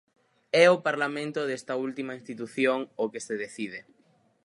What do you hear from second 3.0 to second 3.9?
o que se decide.